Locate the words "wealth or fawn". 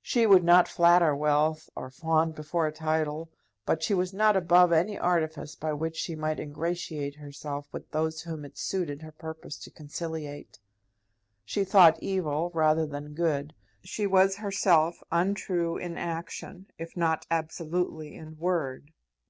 1.14-2.32